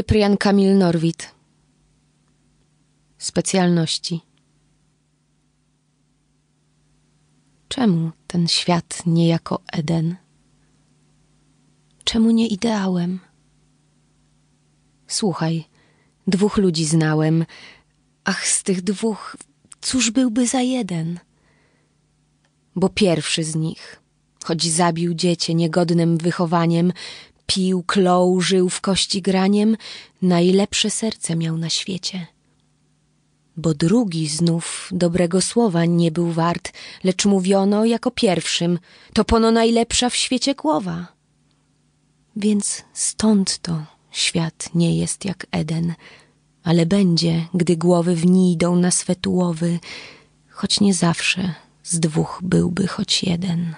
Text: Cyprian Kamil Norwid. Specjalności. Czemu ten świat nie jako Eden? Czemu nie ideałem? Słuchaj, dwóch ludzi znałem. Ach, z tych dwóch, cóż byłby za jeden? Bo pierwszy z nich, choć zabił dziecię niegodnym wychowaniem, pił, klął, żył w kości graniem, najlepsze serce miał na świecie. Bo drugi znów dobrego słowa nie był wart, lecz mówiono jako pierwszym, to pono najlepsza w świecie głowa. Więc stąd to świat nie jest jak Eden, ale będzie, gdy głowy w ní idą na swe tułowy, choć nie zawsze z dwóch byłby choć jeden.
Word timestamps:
Cyprian 0.00 0.36
Kamil 0.36 0.78
Norwid. 0.78 1.34
Specjalności. 3.18 4.20
Czemu 7.68 8.10
ten 8.26 8.48
świat 8.48 9.02
nie 9.06 9.28
jako 9.28 9.62
Eden? 9.72 10.16
Czemu 12.04 12.30
nie 12.30 12.46
ideałem? 12.48 13.20
Słuchaj, 15.06 15.64
dwóch 16.26 16.56
ludzi 16.56 16.84
znałem. 16.84 17.44
Ach, 18.24 18.46
z 18.46 18.62
tych 18.62 18.82
dwóch, 18.82 19.36
cóż 19.80 20.10
byłby 20.10 20.46
za 20.46 20.60
jeden? 20.60 21.20
Bo 22.76 22.88
pierwszy 22.88 23.44
z 23.44 23.56
nich, 23.56 24.02
choć 24.44 24.64
zabił 24.64 25.14
dziecię 25.14 25.54
niegodnym 25.54 26.18
wychowaniem, 26.18 26.92
pił, 27.50 27.82
klął, 27.82 28.40
żył 28.40 28.68
w 28.68 28.80
kości 28.80 29.22
graniem, 29.22 29.76
najlepsze 30.22 30.90
serce 30.90 31.36
miał 31.36 31.56
na 31.56 31.70
świecie. 31.70 32.26
Bo 33.56 33.74
drugi 33.74 34.28
znów 34.28 34.88
dobrego 34.92 35.40
słowa 35.40 35.84
nie 35.84 36.10
był 36.10 36.32
wart, 36.32 36.72
lecz 37.04 37.26
mówiono 37.26 37.84
jako 37.84 38.10
pierwszym, 38.10 38.78
to 39.12 39.24
pono 39.24 39.50
najlepsza 39.50 40.10
w 40.10 40.16
świecie 40.16 40.54
głowa. 40.54 41.06
Więc 42.36 42.84
stąd 42.92 43.58
to 43.58 43.82
świat 44.10 44.70
nie 44.74 44.98
jest 44.98 45.24
jak 45.24 45.46
Eden, 45.50 45.94
ale 46.64 46.86
będzie, 46.86 47.46
gdy 47.54 47.76
głowy 47.76 48.16
w 48.16 48.26
ní 48.26 48.52
idą 48.52 48.76
na 48.76 48.90
swe 48.90 49.16
tułowy, 49.16 49.78
choć 50.48 50.80
nie 50.80 50.94
zawsze 50.94 51.54
z 51.82 52.00
dwóch 52.00 52.40
byłby 52.42 52.86
choć 52.86 53.22
jeden. 53.22 53.74